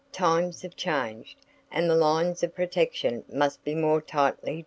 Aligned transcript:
Times 0.11 0.63
have 0.63 0.75
changed, 0.75 1.37
and 1.69 1.87
the 1.87 1.93
lines 1.95 2.39
for 2.39 2.47
protection 2.47 3.23
must 3.31 3.63
be 3.63 3.75
more 3.75 4.01
tightly 4.01 4.53
drawn. 4.53 4.59